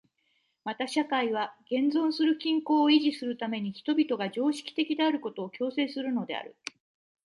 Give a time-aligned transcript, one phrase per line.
[0.65, 6.55] また社会は現存する均衡を維持するために人々が常識的であることを強制するのである。